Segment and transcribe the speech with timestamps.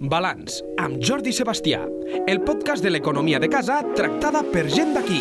[0.00, 1.84] Balanç, amb Jordi Sebastià,
[2.26, 5.20] el podcast de l'economia de casa tractada per gent d'aquí.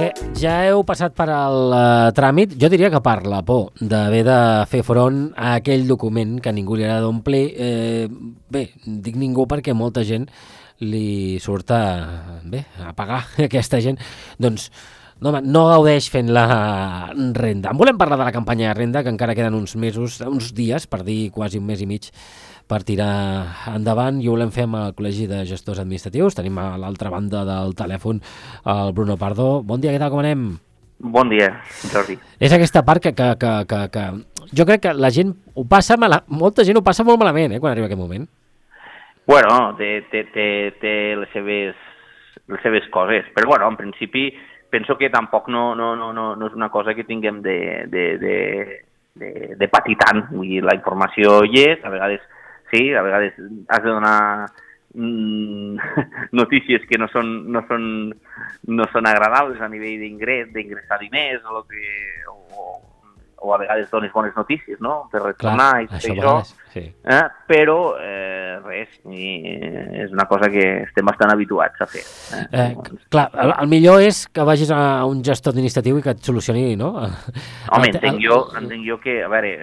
[0.00, 4.24] Que ja heu passat per al uh, tràmit, jo diria que per la por d'haver
[4.26, 4.38] de
[4.72, 7.44] fer front a aquell document que ningú li agrada omplir.
[7.54, 8.08] Eh,
[8.50, 10.26] bé, dic ningú perquè molta gent
[10.80, 11.84] li surt a,
[12.42, 14.00] bé, a pagar aquesta gent.
[14.40, 14.72] Doncs
[15.20, 16.46] no, home, no gaudeix fent la
[17.36, 17.70] renda.
[17.70, 20.86] En volem parlar de la campanya de renda, que encara queden uns mesos, uns dies,
[20.88, 22.08] per dir quasi un mes i mig,
[22.70, 26.38] per tirar endavant i ho volem fer amb el Col·legi de Gestors Administratius.
[26.38, 28.22] Tenim a l'altra banda del telèfon
[28.64, 29.60] el Bruno Pardo.
[29.66, 30.50] Bon dia, què tal, com anem?
[31.00, 31.54] Bon dia,
[31.90, 32.18] Jordi.
[32.38, 35.96] És aquesta part que, que, que, que, que jo crec que la gent ho passa
[35.96, 36.22] mala...
[36.28, 38.26] molta gent ho passa molt malament, eh, quan arriba aquest moment.
[39.30, 40.46] Bueno, té, té, té,
[40.82, 41.76] té les, seves,
[42.52, 44.28] les seves coses, però bueno, en principi
[44.70, 47.58] penso que tampoc no, no, no, no, no és una cosa que tinguem de,
[47.90, 48.36] de, de,
[49.20, 50.24] de, de patir tant.
[50.32, 52.22] Vull dir, la informació hi és, a vegades
[52.70, 53.34] sí, a vegades
[53.68, 54.46] has de donar
[54.94, 55.76] mm,
[56.40, 57.84] notícies que no són, no són,
[58.70, 61.84] no són agradables a nivell d'ingrés, d'ingressar diners o, que,
[62.30, 62.70] o,
[63.40, 66.12] o a vegades dones bones notícies, no?, per retornar Clar, i tot això.
[66.12, 66.82] això, vegades, sí.
[67.04, 67.22] eh?
[67.48, 72.02] però eh, res, i, eh, és una cosa que estem bastant habituats a fer.
[72.36, 72.44] Eh?
[72.52, 76.20] Eh, clar, el, el millor és que vagis a un gestor administratiu i que et
[76.24, 76.92] solucioni, no?
[77.72, 79.54] Home, El- entenc el- jo, entenc jo que, a veure,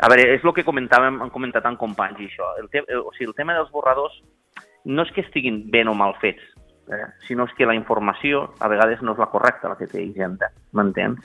[0.00, 2.48] a veure, és el que comentàvem, han comentat en companys i això.
[2.62, 4.16] El, te, o sigui, el tema dels borradors
[4.88, 6.40] no és que estiguin ben o mal fets,
[6.88, 10.00] eh, sinó és que la informació a vegades no és la correcta, la que té
[10.00, 11.20] Hisenda, m'entens?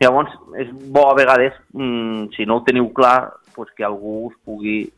[0.00, 4.34] Llavors, és bo a vegades, mm, si no ho teniu clar, pues que algú us
[4.44, 4.92] pugui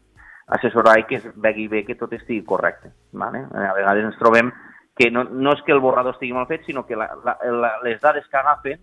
[0.47, 2.93] assessorar i que es vegi bé que tot estigui correcte.
[3.13, 3.45] Vale?
[3.53, 4.53] A vegades ens trobem
[4.97, 7.73] que no, no és que el borrador estigui mal fet, sinó que la, la, la,
[7.85, 8.81] les dades que agafen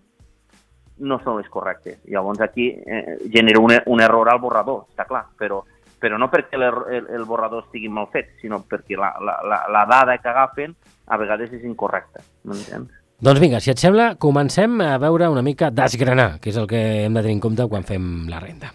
[0.98, 1.98] no són les correctes.
[2.06, 5.64] Llavors aquí eh, genera un, un error al borrador, està clar, però,
[5.98, 9.64] però no perquè el, el, el borrador estigui mal fet, sinó perquè la, la, la,
[9.74, 10.76] la dada que agafen
[11.08, 12.22] a vegades és incorrecta.
[12.46, 13.03] M'entens?
[13.22, 16.80] Doncs vinga, si et sembla, comencem a veure una mica desgranar, que és el que
[17.04, 18.72] hem de tenir en compte quan fem la renda.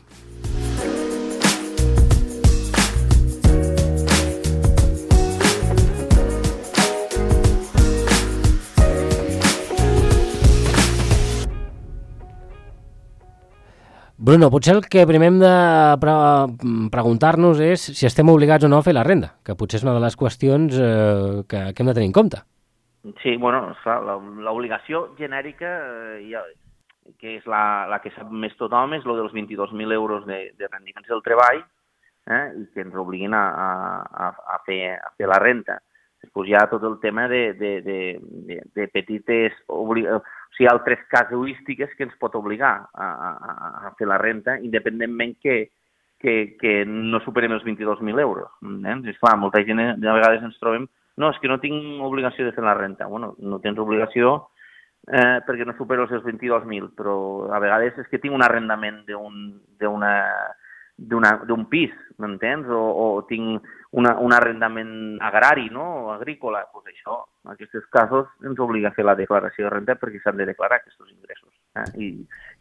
[14.19, 15.51] Bruno, potser el que primer hem de
[16.00, 16.16] pre
[16.95, 19.97] preguntar-nos és si estem obligats o no a fer la renda, que potser és una
[19.97, 22.44] de les qüestions eh, que, que hem de tenir en compte.
[23.23, 25.69] Sí, bueno, esclar, la- l'obligació genèrica,
[26.17, 26.43] eh, ja,
[27.17, 30.67] que és la, la que sap més tothom, és lo dels 22.000 euros de, de
[30.67, 31.61] rendiments del treball
[32.27, 35.79] eh, i que ens obliguin a, a, a, fer, a fer la renta.
[36.19, 37.99] Després hi ha tot el tema de, de, de,
[38.51, 39.55] de, de petites...
[39.71, 40.03] Obli...
[40.05, 40.19] O
[40.57, 43.57] sigui, altres casuístiques que ens pot obligar a, a,
[43.88, 45.69] a fer la renta, independentment que,
[46.19, 48.51] que, que no superem els 22.000 euros.
[48.83, 48.97] Eh?
[49.13, 50.89] És clar, molta gent eh, de vegades ens trobem
[51.19, 53.09] no, és que no tinc obligació de fer la renta.
[53.12, 54.38] Bueno, no tens obligació
[55.07, 57.16] eh, perquè no supero els 22.000, però
[57.53, 59.59] a vegades és que tinc un arrendament d'un
[61.72, 62.68] pis, m'entens?
[62.72, 63.68] O, o tinc
[64.00, 64.94] una, un arrendament
[65.24, 65.85] agrari, no?
[66.06, 66.66] O agrícola.
[66.72, 70.40] Pues això, en aquests casos, ens obliga a fer la declaració de renta perquè s'han
[70.40, 71.88] de declarar aquests ingressos eh?
[72.03, 72.07] I,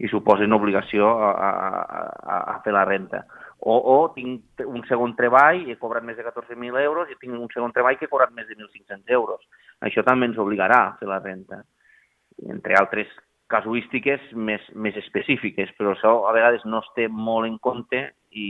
[0.05, 3.19] i suposen obligació a, a, a, a fer la renta.
[3.59, 7.35] O, o tinc un segon treball i he cobrat més de 14.000 euros i tinc
[7.35, 9.43] un segon treball que he cobrat més de 1.500 euros.
[9.83, 11.65] Això també ens obligarà a fer la renta
[12.47, 13.11] entre altres
[13.51, 18.49] casuístiques més, més específiques, però això a vegades no es té molt en compte i,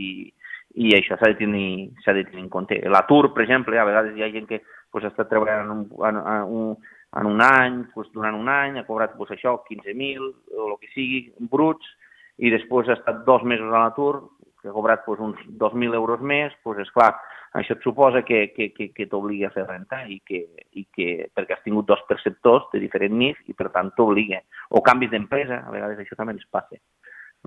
[0.75, 1.71] i això s'ha de, tenir,
[2.05, 2.81] de tenir en compte.
[2.91, 6.19] L'atur, per exemple, a vegades hi ha gent que pues, estat treballant en un, en,
[6.19, 6.75] en un,
[7.21, 10.27] en un any, pues, durant un any, ha cobrat pues, això, 15.000
[10.59, 11.95] o el que sigui, bruts,
[12.39, 14.29] i després ha estat dos mesos a l'atur,
[14.61, 17.13] que ha cobrat pues, uns 2.000 euros més, pues, és clar,
[17.57, 20.43] això et suposa que, que, que, que t'obligui a fer renta i que,
[20.77, 24.43] i que perquè has tingut dos perceptors de diferent NIF i per tant t'obliga.
[24.77, 26.81] O canvis d'empresa, a vegades això també ens passa.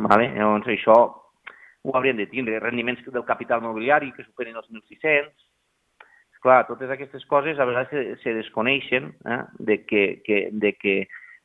[0.01, 0.31] Vale?
[0.37, 0.97] Llavors això
[1.83, 2.59] ho hauríem de tindre.
[2.59, 5.47] Rendiments del capital mobiliari que superen els 1.600.
[6.41, 9.41] Clar, totes aquestes coses a vegades se, se desconeixen eh?
[9.59, 10.95] de que, que, de que,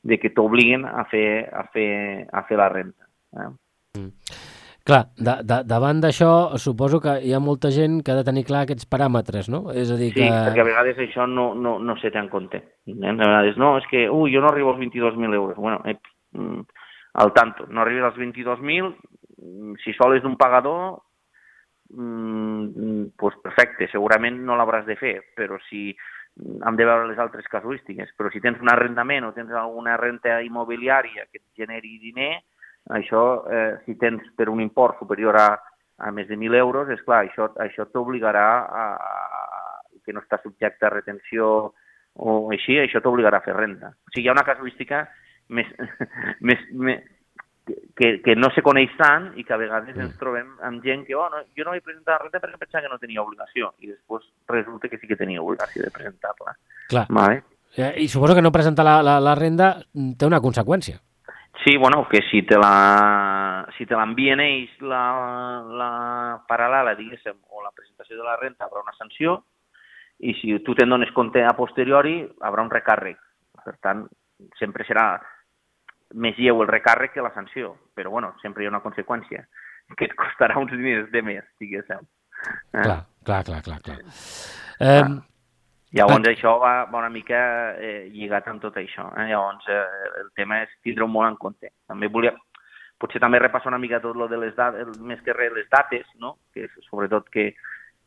[0.01, 3.11] de que t'obliguen a fer, a, fer, a fer la renta.
[3.37, 3.51] Eh?
[4.87, 6.31] Clar, de, de, davant d'això
[6.62, 9.65] suposo que hi ha molta gent que ha de tenir clar aquests paràmetres, no?
[9.75, 10.29] És a dir, Sí, que...
[10.47, 12.62] perquè a vegades això no, no, no se té en compte.
[12.94, 15.59] A vegades, no, és que, ui, jo no arribo als 22.000 euros.
[15.59, 16.62] Bueno, mm,
[17.25, 18.94] al tanto, no arribes als 22.000,
[19.43, 21.00] mm, si sol és d'un pagador,
[21.91, 25.88] mm, pues perfecte, segurament no l'hauràs de fer, però si
[26.38, 30.38] hem de veure les altres casuístiques, però si tens un arrendament o tens alguna renta
[30.47, 32.37] immobiliària que et generi diner,
[32.94, 35.49] això, eh, si tens per un import superior a,
[35.99, 40.38] a més de 1.000 euros, és clar, això, això t'obligarà a, a, que no està
[40.43, 41.73] subjecte a retenció
[42.17, 43.93] o així, això t'obligarà a fer renta.
[44.06, 45.03] O sigui, hi ha una casuística
[45.49, 45.69] més,
[46.49, 47.03] més, més,
[47.97, 50.21] que, que no se coneix tant i que a vegades ens mm.
[50.21, 52.93] trobem amb gent que oh, no, jo no vaig presentar la renta perquè pensava que
[52.93, 56.55] no tenia obligació i després resulta que sí que tenia obligació de presentar-la.
[56.93, 57.06] Clar.
[57.11, 57.43] Vale?
[57.77, 61.00] Eh, I suposo que no presentar la, la, la renda té una conseqüència.
[61.64, 65.03] Sí, bueno, que si te la si te l'envien ells la,
[65.67, 65.91] la
[66.49, 69.41] paral·lela, diguéssim, o la presentació de la renta, haurà una sanció,
[70.20, 73.19] i si tu te'n dones compte a posteriori, haurà un recàrrec.
[73.64, 74.05] Per tant,
[74.61, 75.08] sempre serà
[76.14, 79.47] més lleu el recàrrec que la sanció, però bueno, sempre hi ha una conseqüència,
[79.97, 82.05] que et costarà uns diners de més, diguéssim.
[82.05, 82.82] Eh?
[82.82, 83.81] Clar, clar, clar, clar.
[83.82, 83.99] clar.
[84.79, 85.36] Eh, ah.
[85.99, 86.33] Llavors, ah.
[86.33, 87.39] això va, va una mica
[87.81, 89.09] eh, lligat amb tot això.
[89.17, 89.29] Eh?
[89.31, 91.73] Llavors, eh, el tema és tindre-ho molt en compte.
[91.89, 92.35] També volia,
[93.01, 96.07] potser també repassar una mica tot lo de les dates, més que res les dates,
[96.23, 96.37] no?
[96.55, 97.51] que sobretot que,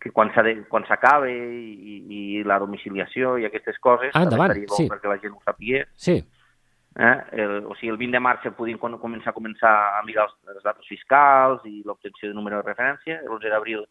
[0.01, 4.87] que quan s'acabe i, i la domiciliació i aquestes coses, ah, endavant, sí.
[4.89, 5.89] perquè la gent ho sapigués.
[5.97, 6.19] Sí.
[6.99, 7.17] Eh?
[7.43, 10.37] El, o sigui, el 20 de març se podien començar a començar a mirar els,
[10.55, 13.21] els datos fiscals i l'obtenció de número de referència.
[13.27, 13.85] L'11 d'abril,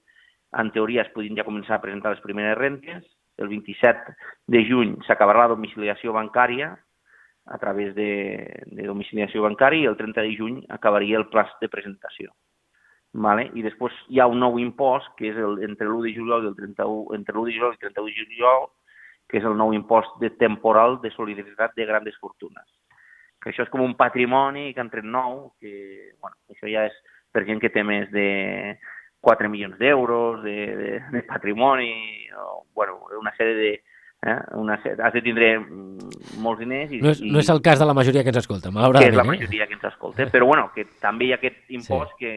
[0.58, 3.06] en teoria, es podien ja començar a presentar les primeres rentes.
[3.38, 4.14] El 27
[4.54, 6.72] de juny s'acabarà la domiciliació bancària
[7.48, 8.10] a través de,
[8.66, 12.32] de domiciliació bancària i el 30 de juny acabaria el plaç de presentació.
[13.14, 13.46] Vale?
[13.56, 16.50] I després hi ha un nou impost, que és el, entre l'1 de juliol i
[16.50, 18.68] el 31, entre l'1 de juliol i el 31 de juliol,
[19.28, 22.68] que és el nou impost de temporal de solidaritat de grandes fortunes
[23.42, 26.96] que això és com un patrimoni que han nou, que bueno, això ja és
[27.32, 28.76] per gent que té més de
[29.20, 31.92] 4 milions d'euros de, de, de patrimoni,
[32.38, 33.72] o, bueno, una sèrie de...
[34.20, 36.90] Eh, una, has de tindre mm, molts diners.
[36.90, 39.12] I, no, és, no és el cas de la majoria que ens escolta, malauradament.
[39.12, 39.30] Que és la eh?
[39.30, 39.68] majoria eh?
[39.70, 42.24] que ens escolta, però bueno, que també hi ha aquest impost sí.
[42.24, 42.32] que,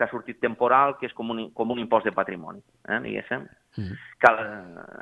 [0.00, 3.44] que ha sortit temporal, que és com un, com un impost de patrimoni, eh, diguéssim.
[3.76, 3.96] Mm -hmm.
[4.18, 4.30] que,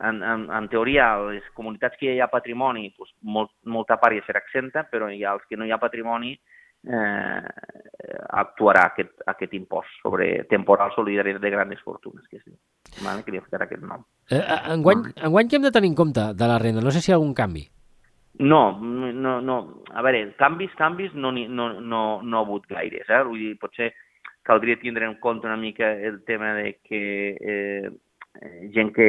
[0.08, 4.26] en, en, en teoria, les comunitats que hi ha patrimoni, doncs, molt, molta part ja
[4.26, 6.38] serà exenta, però hi ha els que no hi ha patrimoni
[6.86, 7.48] eh,
[8.28, 12.56] actuarà aquest, aquest impost sobre temporal solidari de grans fortunes, que diu.
[13.04, 13.24] Vale?
[13.24, 14.04] Que li ficar aquest nom.
[14.30, 14.42] Eh,
[14.74, 16.84] enguany, enguany què hem de tenir en compte de la renda?
[16.84, 17.66] No sé si hi ha algun canvi.
[18.38, 19.56] No, no, no.
[19.90, 23.08] A veure, canvis, canvis no, no, no, no ha hagut gaires.
[23.08, 23.22] Eh?
[23.26, 23.92] Vull dir, potser
[24.46, 27.00] caldria tindre en compte una mica el tema de que
[27.36, 27.90] eh,
[28.40, 29.08] eh, gent que,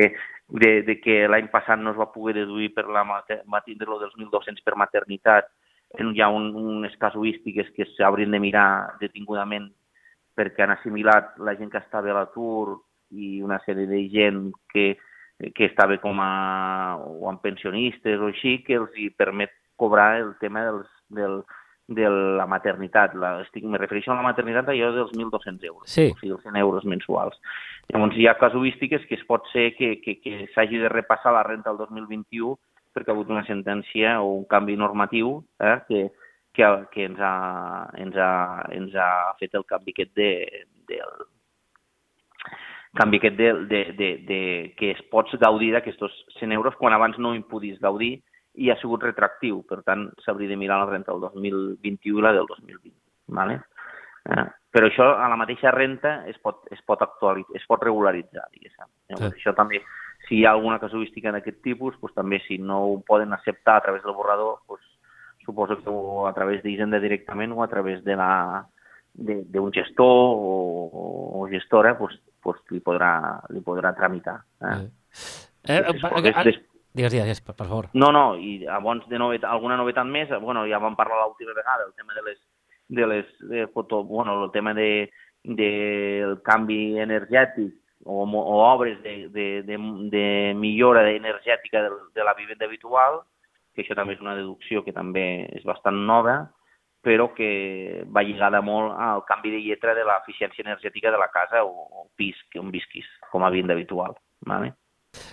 [0.50, 4.18] de, de que l'any passat no es va poder deduir per la va tindre-lo dels
[4.18, 5.48] 1.200 per maternitat,
[5.98, 9.72] hi ha un, unes casuístiques que s'haurien de mirar detingudament
[10.38, 12.80] perquè han assimilat la gent que estava a l'atur
[13.12, 14.98] i una sèrie de gent que,
[15.56, 20.36] que estava com a, o amb pensionistes o així, que els hi permet cobrar el
[20.40, 21.42] tema dels, del,
[21.90, 22.08] de
[22.38, 23.16] la maternitat.
[23.20, 26.10] La, estic, me refereixo a la maternitat allò dels 1.200 euros, sí.
[26.14, 27.40] o sigui, els 100 euros mensuals.
[27.90, 31.44] Llavors hi ha casuístiques que es pot ser que, que, que s'hagi de repassar la
[31.48, 32.56] renta el 2021
[32.94, 36.06] perquè ha hagut una sentència o un canvi normatiu eh, que,
[36.54, 37.34] que, que ens, ha,
[37.98, 38.32] ens, ha,
[38.76, 40.32] ens ha fet el canvi aquest de,
[40.90, 41.14] del
[42.98, 44.42] canvi aquest de, de, de, de,
[44.78, 48.18] que es pots gaudir d'aquests 100 euros quan abans no en podies gaudir
[48.60, 52.34] i ha sigut retractiu, per tant s'hauria de mirar la renta del 2021 i la
[52.36, 52.96] del 2020.
[53.38, 53.60] Vale?
[54.26, 58.48] Eh, però això a la mateixa renta es pot, es pot, actualitzar, es pot regularitzar,
[58.54, 58.90] diguéssim.
[59.16, 59.30] Sí.
[59.30, 59.82] Això també,
[60.30, 63.84] si hi ha alguna casuística d'aquest tipus, doncs també si no ho poden acceptar a
[63.88, 64.86] través del borrador, doncs,
[65.44, 68.68] suposo que o a través d'Hisenda directament o a través de la
[69.12, 74.38] d'un gestor o, o gestora doncs, doncs li, podrà, li podrà tramitar.
[74.62, 74.78] Eh?
[75.66, 76.60] Eh, eh, eh,
[76.90, 77.90] Digues, digues, per, per favor.
[77.94, 81.86] No, no, i abans de novet, alguna novetat més, bueno, ja vam parlar l'última vegada,
[81.86, 82.40] el tema de les,
[82.90, 85.10] de les de foto, bueno, el tema de,
[85.44, 87.76] del canvi energètic
[88.06, 89.78] o, o obres de, de, de,
[90.12, 93.22] de millora energètica de, de la vivenda habitual,
[93.74, 96.40] que això també és una deducció que també és bastant nova,
[97.02, 101.64] però que va lligada molt al canvi de lletra de l'eficiència energètica de la casa
[101.64, 104.18] o, o pis que on visquis, com a vivenda habitual.
[104.46, 104.74] ¿vale?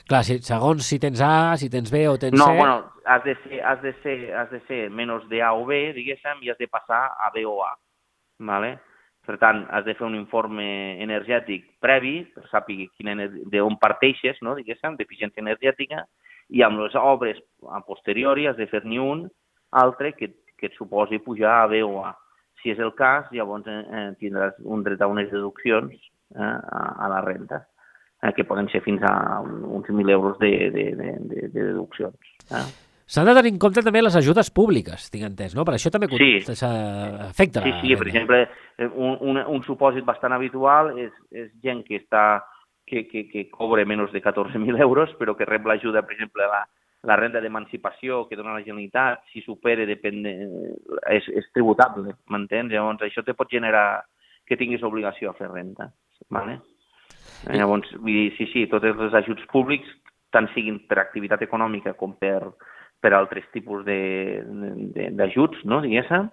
[0.07, 2.53] Clar, si, segons si tens A, si tens B o tens no, C...
[2.53, 5.67] No, bueno, has de ser, has de ser, has de ser menys de A o
[5.67, 7.75] B, diguéssim, i has de passar a B o A.
[8.39, 8.79] ¿vale?
[9.27, 10.67] Per tant, has de fer un informe
[11.03, 12.87] energètic previ, per saber
[13.53, 16.05] d'on parteixes, no, diguéssim, d'eficiència energètica,
[16.55, 17.41] i amb les obres
[17.75, 19.27] a posteriori has de fer-n'hi un
[19.75, 22.13] altre que, que et suposi pujar a B o A.
[22.63, 27.11] Si és el cas, llavors eh, tindràs un dret a unes deduccions eh, a, a
[27.13, 27.67] la renta.
[28.23, 32.17] eh, que poden ser fins a uns 1.000 euros de, de, de, de deduccions.
[32.51, 32.86] Eh?
[33.07, 35.65] S'han de tenir en compte també les ajudes públiques, tinc entès, no?
[35.65, 36.41] Per això també Sí.
[36.51, 38.11] afecta Sí, la sí, per renda.
[38.11, 38.49] exemple,
[38.79, 42.43] eh, un, un, un supòsit bastant habitual és, és gent que està
[42.87, 46.65] que, que, que cobre menys de 14.000 euros, però que rep l'ajuda, per exemple, la,
[47.07, 50.35] la renda d'emancipació que dona la Generalitat, si supera, depèn de,
[51.11, 52.71] és, és tributable, m'entens?
[52.73, 54.05] Llavors, això te pot generar
[54.47, 55.93] que tinguis obligació a fer renta,
[56.31, 56.61] ¿vale?
[57.53, 59.87] Llavors, vull dir, sí, sí, tots els ajuts públics,
[60.31, 62.41] tant siguin per activitat econòmica com per,
[63.01, 66.29] per altres tipus d'ajuts, no, diguéssim,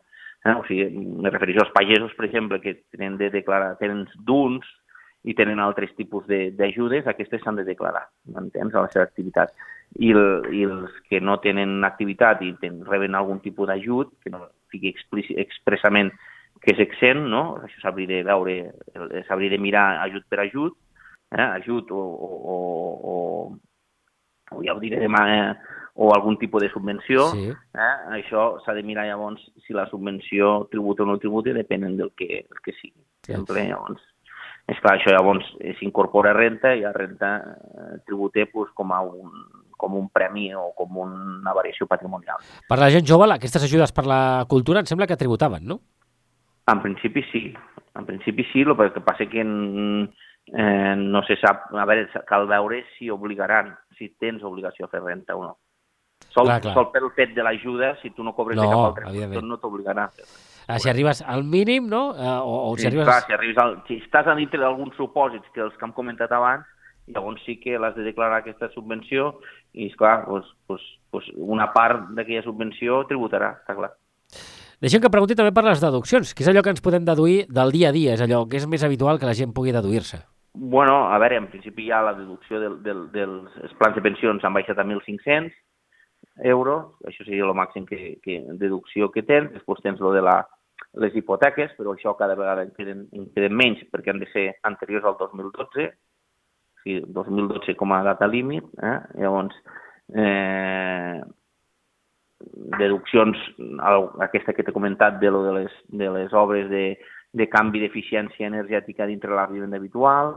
[0.45, 0.55] eh?
[0.55, 0.87] o sigui,
[1.23, 4.65] me refereixo als pagesos, per exemple, que tenen de declarar, tenen d'uns
[5.23, 9.53] i tenen altres tipus de- d'ajudes, aquestes s'han de declarar, m'entens, a la seva activitat.
[9.99, 14.33] I, el, I els que no tenen activitat i ten, reben algun tipus d'ajut, que
[14.33, 14.91] no sigui
[15.37, 16.11] expressament
[16.63, 17.43] que és exempt, no?
[17.63, 18.55] això s'hauria de veure,
[19.27, 20.75] s'hauria de mirar ajut per ajut,
[21.35, 21.47] eh?
[21.59, 22.27] ajut o, o,
[23.13, 23.15] o,
[24.55, 25.79] o ja ho diré demà, eh?
[25.95, 27.49] O algun tipus de subvenció, Sí.
[27.51, 27.95] eh?
[28.17, 32.45] això s'ha de mirar llavors si la subvenció tributa o no tributa, depenent del que,
[32.49, 33.03] el que sigui.
[33.23, 34.01] Sempre, llavors,
[34.67, 38.91] és clar, això llavors eh, s'incorpora a renta i a renta eh, tributa pues, com,
[38.91, 39.31] a un,
[39.77, 42.41] com un premi o com una variació patrimonial.
[42.67, 45.81] Per la gent jove, aquestes ajudes per la cultura em sembla que tributaven, no?
[46.71, 47.53] En principi sí,
[47.95, 50.03] en principi sí, el que passa que mm,
[50.55, 55.03] eh, no se sap, a veure, cal veure si obligaran, si tens obligació a fer
[55.03, 55.57] renta o no.
[56.33, 56.73] Sol, Clar, clar.
[56.73, 59.57] sol pel fet de l'ajuda, si tu no cobres de No, cap altre sector, no
[59.61, 60.07] t'obligarà.
[60.65, 62.15] Ah, si arribes al mínim, no?
[62.15, 63.05] Eh, o, o si Sí, arribes...
[63.05, 66.31] clar, si, arribes al, si estàs a dintre d'alguns supòsits que els que hem comentat
[66.33, 66.65] abans,
[67.05, 69.35] llavors sí que l'has de declarar aquesta subvenció
[69.73, 73.91] i, esclar, doncs, doncs, doncs una part d'aquella subvenció tributarà, està clar.
[74.83, 77.71] Deixem que pregunti també per les deduccions, que és allò que ens podem deduir del
[77.75, 80.23] dia a dia, és allò que és més habitual que la gent pugui deduir-se.
[80.53, 84.43] Bueno, a veure, en principi ja la deducció del, del, dels els plans de pensions
[84.45, 85.51] han baixat a 1.500
[86.41, 90.39] euros, això seria el màxim que, que deducció que tens, després tens lo de la,
[91.01, 94.47] les hipoteques, però això cada vegada en queden, en queden menys perquè han de ser
[94.63, 98.97] anteriors al 2012, o sigui, 2012 com a data límit, eh?
[99.21, 99.55] llavors
[100.15, 101.21] eh,
[102.79, 103.37] deduccions,
[104.25, 106.97] aquesta que t'he comentat de, lo de, les, de les obres de,
[107.33, 110.35] de canvi d'eficiència energètica dintre la vivenda habitual,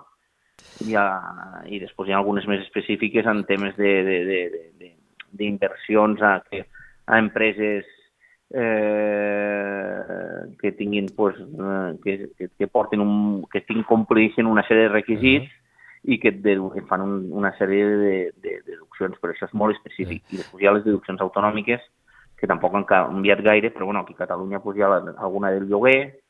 [0.86, 4.70] i, ha, i després hi ha algunes més específiques en temes de- de- de- de-
[4.78, 4.94] de-
[5.32, 6.64] d'inversions a, que,
[7.06, 7.86] a empreses
[8.50, 10.00] eh,
[10.60, 14.94] que tinguin pues, eh, que, que, que portin un, que tinguin compleixin una sèrie de
[14.94, 15.52] requisits
[16.06, 19.48] i que et dedu- et fan un, una sèrie de, de, de deduccions, però això
[19.48, 20.22] és molt específic.
[20.30, 21.82] I després hi ha les deduccions autonòmiques,
[22.38, 25.50] que tampoc han canviat gaire, però bueno, aquí a Catalunya pues, hi ha la, alguna
[25.50, 26.20] del lloguer,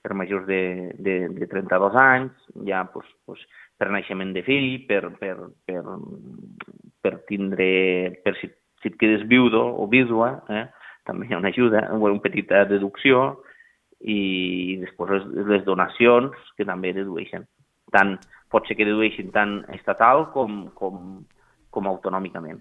[0.00, 2.32] per majors de, de, de 32 anys,
[2.64, 3.42] ja pues, pues,
[3.76, 5.34] per naixement de fill, per, per,
[5.66, 5.82] per,
[7.06, 7.68] per tindre,
[8.26, 8.50] per si,
[8.82, 10.66] si et quedes viudo o vídua, eh?
[11.06, 13.28] també hi ha una ajuda, una petita deducció,
[14.02, 17.46] i després les, les donacions que també dedueixen.
[17.94, 18.16] Tant,
[18.52, 21.20] pot ser que dedueixin tant estatal com, com,
[21.70, 22.60] com autonòmicament.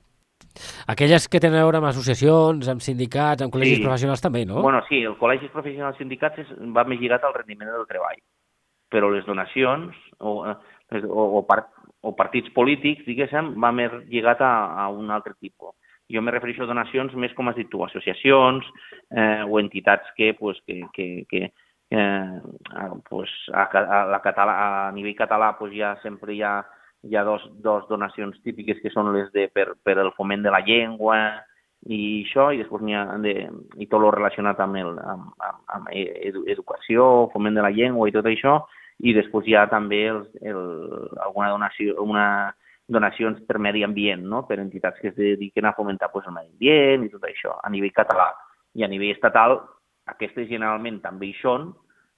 [0.87, 3.83] Aquelles que tenen a veure amb associacions, amb sindicats, amb col·legis Sí.
[3.83, 4.61] professionals també, no?
[4.61, 8.21] Bueno, sí, el col·legis professionals sindicats és, va més lligat al rendiment del treball,
[8.91, 11.67] però les donacions o, eh, o, o, part,
[12.05, 14.53] o partits polítics, diguéssim, va més lligat a,
[14.85, 15.73] a un altre tipus.
[16.11, 18.65] Jo me refereixo a donacions més com has dit tu, associacions
[19.09, 21.41] eh, o entitats que, pues, que, que, que
[21.89, 22.39] eh,
[23.09, 26.59] pues, a, a, la català, a nivell català pues, ja sempre hi ha,
[27.09, 30.53] hi ha dos, dos donacions típiques que són les de per, per el foment de
[30.53, 31.17] la llengua,
[31.85, 33.35] i això, i després n'hi ha de,
[33.77, 38.09] i tot el relacionat amb, el, amb, amb, amb edu, educació, foment de la llengua
[38.09, 38.57] i tot això,
[39.03, 40.61] i després hi ha també el, el,
[41.25, 42.27] alguna donació, una
[42.87, 44.43] donacions per medi ambient, no?
[44.47, 47.71] per entitats que es dediquen a fomentar pues, el medi ambient i tot això, a
[47.73, 48.29] nivell català.
[48.75, 49.57] I a nivell estatal,
[50.11, 51.71] aquestes generalment també hi són,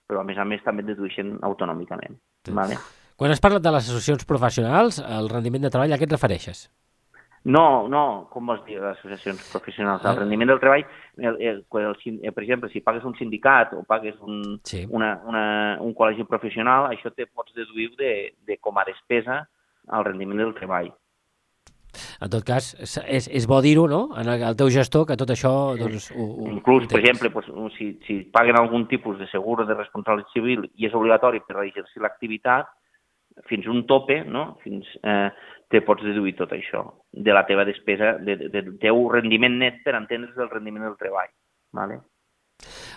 [0.08, 2.18] però a més a més també es dedueixen autonòmicament.
[2.56, 2.80] Vale?
[3.18, 6.68] Quan has parlat de les associacions professionals, el rendiment de treball, a què et refereixes?
[7.48, 10.04] No, no, com vols dir, les associacions professionals.
[10.04, 10.20] El Ah.
[10.20, 10.84] rendiment del treball,
[11.18, 14.86] el, el, el, eh, per exemple, si pagues un sindicat o pagues un, Sí.
[14.90, 19.48] una, una, un col·legi professional, això te pots deduir de, de com a despesa
[19.88, 20.92] al rendiment del treball.
[22.22, 25.30] En tot cas, és, és, bo dir-ho, no?, en el, el teu gestor, que tot
[25.34, 27.46] això, doncs, ho, ho, Inclús, ho per exemple, pues,
[27.78, 32.04] si, si paguen algun tipus de seguro de responsabilitat civil i és obligatori per exercir
[32.04, 32.68] l'activitat,
[33.46, 34.58] fins un tope, no?
[34.64, 35.30] fins, eh,
[35.68, 39.82] te pots deduir tot això de la teva despesa, de, de, del teu rendiment net
[39.84, 41.34] per entendre's del rendiment del treball.
[41.76, 42.00] Vale?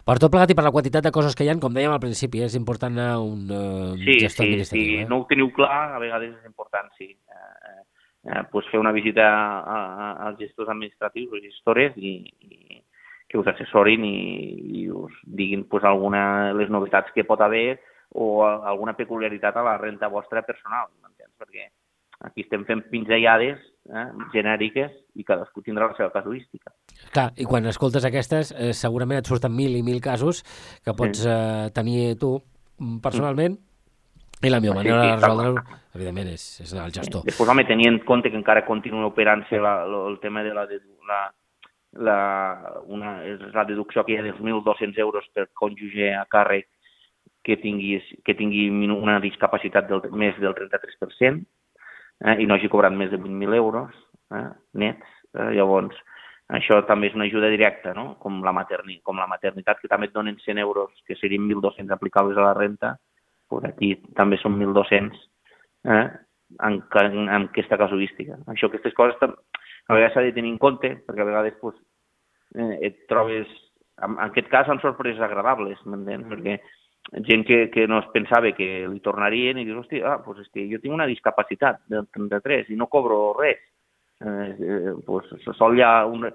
[0.06, 2.02] Per tot plegat i per la quantitat de coses que hi ha, com dèiem al
[2.02, 4.86] principi, és important anar a un uh, sí, gestor sí, administratiu.
[4.86, 5.08] Si eh?
[5.10, 7.10] no ho teniu clar, a vegades és important, sí.
[7.10, 7.82] Eh,
[8.30, 12.14] eh, pues fer una visita a, a, als gestors administratius o gestores i,
[12.46, 12.80] i
[13.30, 14.16] que us assessorin i,
[14.80, 17.78] i us diguin pues, alguna les novetats que pot haver
[18.10, 21.30] o alguna peculiaritat a la renta vostra personal, m'entens?
[21.38, 21.68] Perquè
[22.20, 23.58] aquí estem fent pinzellades
[23.88, 26.72] eh, genèriques i cadascú tindrà la seva casuística.
[27.14, 30.42] Clar, i quan escoltes aquestes, eh, segurament et surten mil i mil casos
[30.84, 31.28] que pots Sí.
[31.28, 32.36] eh, tenir tu
[32.78, 33.58] mm, personalment
[34.42, 37.24] i la Sí, manera sí, de està resoldre-ho, evidentment, és, és al gestor.
[37.24, 41.20] Després, home, tenint en compte que encara continua operant-se el tema de la, de, la,
[41.92, 42.18] la,
[42.86, 43.22] una,
[43.52, 46.68] la deducció que hi ha dels 1.200 euros per cònjuge a càrrec
[47.42, 51.44] que tingui, que tingui una discapacitat del, més del 33%
[52.24, 53.94] eh, i no hagi cobrat més de 20.000 euros
[54.34, 54.48] eh,
[54.82, 55.18] nets.
[55.34, 55.96] Eh, llavors,
[56.50, 58.16] això també és una ajuda directa, no?
[58.22, 61.94] com, la materni, com la maternitat, que també et donen 100 euros, que serien 1.200
[61.94, 62.96] aplicables a la renta,
[63.50, 65.14] pues aquí també són 1.200
[65.90, 66.08] eh,
[66.58, 68.38] en, en, en aquesta casuística.
[68.50, 71.78] Això, aquestes coses a vegades s'ha de tenir en compte, perquè a vegades pues,
[72.58, 73.50] eh, et trobes,
[74.02, 76.26] en, en aquest cas, amb sorpreses agradables, m'entens?
[76.30, 76.58] Perquè
[77.26, 80.50] gent que, que no es pensava que li tornarien i dius, hòstia, ah, pues és
[80.54, 83.60] que jo tinc una discapacitat del 33 i no cobro res.
[84.20, 86.28] Eh, eh, pues, sol ha un,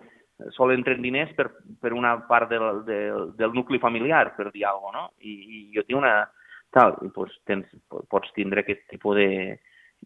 [0.58, 5.06] sol entren diners per, per una part del, del, del nucli familiar, per dir alguna
[5.06, 5.14] cosa, no?
[5.22, 6.18] I, i jo tinc una...
[6.76, 7.70] Tal, i pues, tens,
[8.12, 9.30] pots tindre aquest tipus de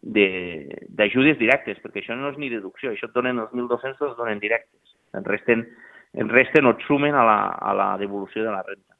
[0.02, 4.16] de- d'ajudes directes, perquè això no és ni deducció, això et donen els 1.200, els
[4.16, 4.96] donen directes.
[5.14, 5.66] En resten,
[6.14, 8.96] en resten o et sumen a la, a la devolució de la renta.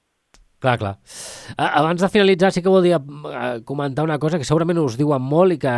[0.61, 0.97] Clar, clar.
[1.57, 5.55] Abans de finalitzar, sí que volia eh, comentar una cosa que segurament us diuen molt
[5.55, 5.73] i que,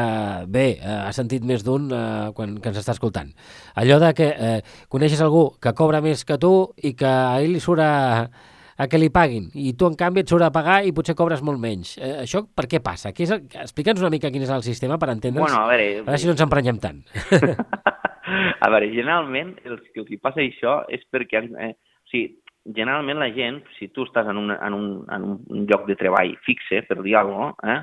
[0.50, 3.30] bé, eh, ha sentit més d'un eh, quan que ens està escoltant.
[3.78, 4.56] Allò de que eh,
[4.90, 6.50] coneixes algú que cobra més que tu
[6.82, 8.26] i que a ell li surt a,
[8.74, 11.46] a que li paguin i tu, en canvi, et surt a pagar i potser cobres
[11.46, 11.94] molt menys.
[12.02, 13.14] Eh, això per què passa?
[13.14, 13.46] Què és el...
[13.62, 16.26] Explica'ns una mica quin és el sistema per entendre'ns, Bueno, a veure, a veure si
[16.26, 17.04] no ens emprenyem tant.
[18.66, 23.30] a veure, generalment el que els passa això és perquè, eh, o sigui, generalment la
[23.34, 27.00] gent, si tu estàs en un, en un, en un lloc de treball fixe, per
[27.02, 27.80] dir alguna cosa, eh,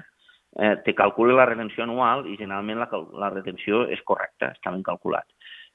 [0.60, 2.90] eh, te calcula la retenció anual i generalment la,
[3.20, 5.28] la retenció és correcta, està ben calculat.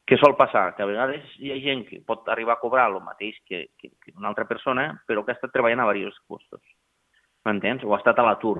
[0.04, 0.74] Què sol passar?
[0.76, 3.88] Que a vegades hi ha gent que pot arribar a cobrar el mateix que, que,
[4.02, 6.60] que una altra persona, però que ha estat treballant a diversos puestos.
[7.44, 7.84] M'entens?
[7.84, 8.58] O ha estat a l'atur.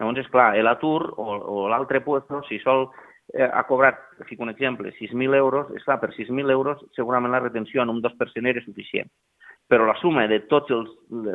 [0.00, 2.88] Llavors, és clar, l'atur o, o l'altre puesto, si sol
[3.32, 7.40] eh, ha cobrat, fico un exemple, 6.000 euros, és clar, per 6.000 euros segurament la
[7.40, 9.08] retenció en un 2% era suficient.
[9.68, 10.90] Però la suma de, tots els,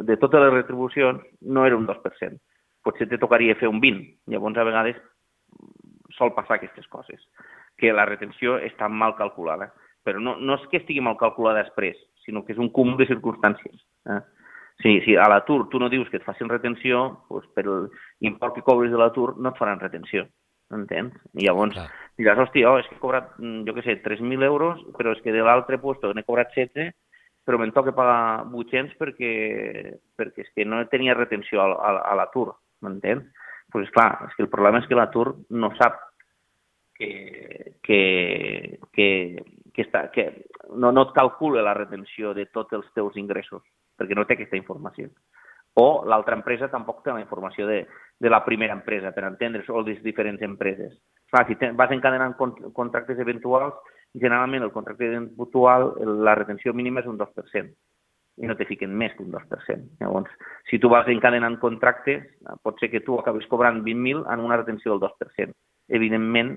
[0.06, 2.38] de totes les retribucions no era un 2%.
[2.86, 4.06] Potser te tocaria fer un 20.
[4.32, 5.00] Llavors, a vegades,
[6.18, 7.22] sol passar aquestes coses,
[7.78, 9.72] que la retenció està mal calculada.
[10.06, 13.10] Però no, no és que estigui mal calculada després, sinó que és un cúmul de
[13.10, 13.82] circumstàncies.
[14.14, 14.22] Eh?
[14.80, 18.64] Si, si a l'atur tu no dius que et facin retenció, doncs per l'import que
[18.64, 20.24] cobres de l'atur no et faran retenció.
[20.72, 21.16] Entens?
[21.34, 21.88] I llavors Clar.
[22.22, 25.34] diràs, hòstia, oh, és que he cobrat, jo què sé, 3.000 euros, però és que
[25.34, 26.94] de l'altre puesto n'he cobrat 16,
[27.50, 29.30] però me'n toca pagar 800 perquè,
[30.14, 32.52] perquè és que no tenia retenció a, a, a l'atur,
[32.86, 33.26] m'entens?
[33.26, 35.98] Doncs pues, clar, és que el problema és que l'atur no sap
[36.94, 37.10] que,
[37.82, 38.00] que,
[38.94, 39.10] que,
[39.74, 40.28] que, està, que
[40.76, 43.66] no, no et calcula la retenció de tots els teus ingressos,
[43.98, 45.10] perquè no té aquesta informació.
[45.82, 47.80] O l'altra empresa tampoc té la informació de,
[48.20, 50.94] de la primera empresa, per entendre's, o les diferents empreses.
[51.34, 53.74] Clar, si te, vas encadenant con, contractes eventuals,
[54.14, 57.76] generalment el contracte eventual, el- la retenció mínima és un 2%,
[58.38, 59.98] i no te fiquen més que un 2%.
[60.00, 60.32] Llavors,
[60.70, 62.24] si tu vas encadenant contractes,
[62.64, 65.54] pot ser que tu acabis cobrant 20.000 en una retenció del 2%.
[65.90, 66.54] Evidentment,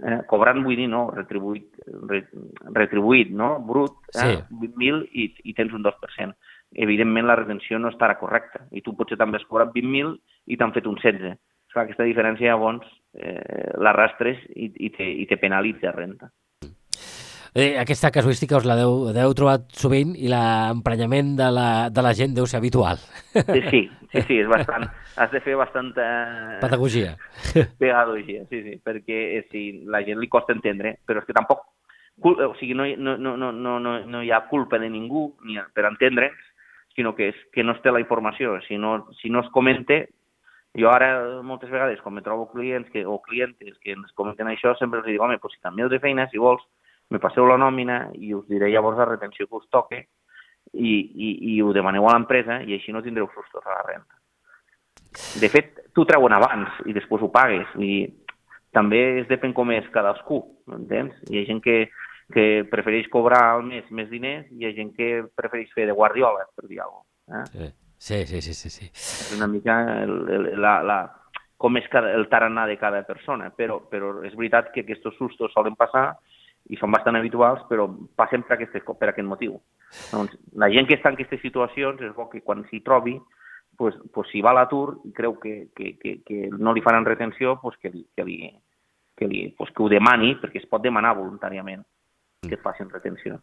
[0.00, 1.74] eh, cobrant vull dir no, retribuït,
[2.06, 2.28] re,
[2.72, 3.58] retribuït no?
[3.60, 6.36] brut, eh, 20.000 i, i tens un 2%.
[6.72, 10.14] Evidentment la retenció no estarà correcta i tu potser també has cobrat 20.000
[10.46, 11.34] i t'han fet un 16.
[11.72, 16.30] Clar, aquesta diferència llavors eh, l'arrastres i, i, te, i te penalitza renta.
[17.58, 22.12] Eh, aquesta casuística us la deu, deu trobat sovint i l'emprenyament de, la, de la
[22.14, 23.00] gent deu ser habitual.
[23.34, 23.80] Sí, sí,
[24.12, 24.86] sí, sí és bastant,
[25.18, 26.04] has de fer bastanta
[26.62, 27.16] Pedagogia.
[27.82, 31.66] pedagogia, sí, sí, perquè eh, sí, la gent li costa entendre, però és que tampoc,
[32.22, 36.30] o sigui, no, no, no, no, no, hi ha culpa de ningú ni per entendre,
[36.94, 38.60] sinó que és que no es té la informació.
[38.70, 40.04] Si no, si no es comenta,
[40.78, 44.78] jo ara moltes vegades quan me trobo clients que, o clientes que ens comenten això,
[44.78, 46.62] sempre els dic, home, pues si canvieu de feina, si vols,
[47.10, 50.02] me passeu la nòmina i us diré llavors la retenció que us toque
[50.72, 54.18] i, i, i ho demaneu a l'empresa i així no tindreu sustos a la renta.
[55.40, 57.70] De fet, tu treuen abans i després ho pagues.
[57.80, 58.04] I
[58.76, 60.42] també es depèn com és cadascú,
[60.76, 61.16] entens?
[61.30, 61.78] Hi ha gent que,
[62.34, 65.96] que prefereix cobrar al mes més diners i hi ha gent que prefereix fer de
[65.96, 67.64] guardiola, per dir alguna cosa.
[67.64, 67.72] Eh?
[67.98, 68.90] Sí, sí, sí, sí, sí.
[68.92, 70.98] És una mica el, el, la, la,
[71.58, 75.56] com és cada, el tarannà de cada persona, però, però és veritat que aquests sustos
[75.56, 76.12] solen passar
[76.68, 79.56] i són bastant habituals, però passen per, aquest, per aquest motiu.
[80.12, 83.16] Doncs, la gent que està en aquestes situacions és bo que quan s'hi trobi,
[83.78, 87.06] pues, pues, si va a l'atur i creu que, que, que, que no li faran
[87.06, 88.38] retenció, pues, que, li, que, li,
[89.16, 91.84] que, li, pues, que ho demani, perquè es pot demanar voluntàriament
[92.46, 93.40] que et facin retenció.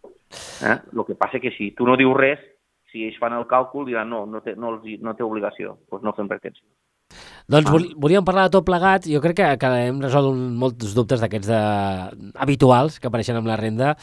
[0.64, 0.78] Eh?
[0.94, 2.44] El que passa que si tu no dius res,
[2.92, 6.14] si ells fan el càlcul, diran no, no té, no, no té obligació, doncs no
[6.16, 6.68] fem retenció.
[7.48, 7.78] Doncs ah.
[8.02, 9.06] volíem parlar de tot plegat.
[9.10, 11.60] Jo crec que, que hem resolt un, molts dubtes d'aquests de...
[12.42, 13.94] habituals que apareixen amb la renda.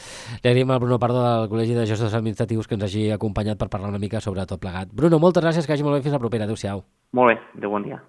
[0.43, 3.69] Li agraïm al Bruno Pardo del Col·legi de Gestors Administratius que ens hagi acompanyat per
[3.73, 4.95] parlar una mica sobre tot plegat.
[4.95, 6.07] Bruno, moltes gràcies, que hagi molt bé.
[6.07, 6.47] Fins la propera.
[6.47, 6.85] Adéu-siau.
[7.19, 7.99] Molt bé, de bon dia.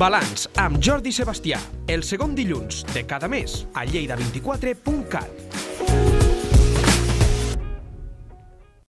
[0.00, 1.58] Balanç amb Jordi Sebastià,
[1.92, 5.91] el segon dilluns de cada mes a lleida24.cat.